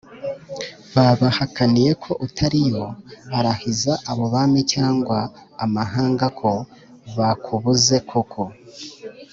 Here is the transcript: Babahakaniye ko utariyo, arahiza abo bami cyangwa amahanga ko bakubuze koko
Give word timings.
Babahakaniye 0.95 1.91
ko 2.03 2.11
utariyo, 2.25 2.85
arahiza 3.37 3.93
abo 4.11 4.25
bami 4.33 4.61
cyangwa 4.73 5.17
amahanga 5.63 6.25
ko 6.39 6.51
bakubuze 7.17 7.97
koko 8.09 8.43